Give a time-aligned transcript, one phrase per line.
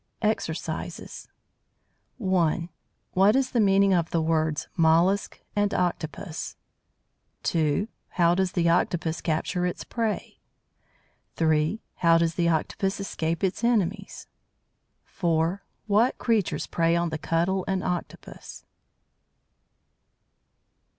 [0.23, 1.27] EXERCISES
[2.17, 2.69] 1.
[3.11, 6.55] What is the meaning of the words "mollusc" and "octopus"?
[7.43, 7.87] 2.
[8.17, 10.39] How does the Octopus capture its prey?
[11.35, 11.83] 3.
[11.97, 14.25] How does the Octopus escape its enemies?
[15.03, 15.61] 4.
[15.85, 18.65] What creatures prey on the Cuttle and Octopus?